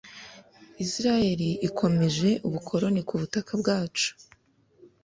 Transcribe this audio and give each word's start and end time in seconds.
Israel 0.85 1.39
ikomeje 1.67 2.29
ubukoloni 2.47 3.01
ku 3.07 3.13
butaka 3.21 3.51
bwacu 3.61 4.09